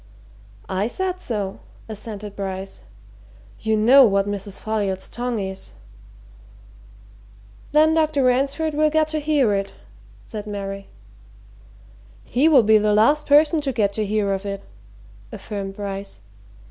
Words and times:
"I 0.67 0.87
said 0.87 1.19
so," 1.19 1.59
assented 1.87 2.35
Bryce. 2.35 2.81
"You 3.59 3.77
know 3.77 4.03
what 4.03 4.25
Mrs. 4.25 4.59
Folliot's 4.59 5.11
tongue 5.11 5.37
is." 5.39 5.73
"Then 7.71 7.93
Dr. 7.93 8.23
Ransford 8.23 8.73
will 8.73 8.89
get 8.89 9.09
to 9.09 9.19
hear 9.19 9.53
of 9.53 9.67
it," 9.67 9.73
said 10.25 10.47
Mary. 10.47 10.87
"He 12.23 12.49
will 12.49 12.63
be 12.63 12.79
the 12.79 12.95
last 12.95 13.27
person 13.27 13.61
to 13.61 13.71
get 13.71 13.93
to 13.93 14.03
hear 14.03 14.33
of 14.33 14.43
it," 14.43 14.63
affirmed 15.31 15.75
Bryce. 15.75 16.21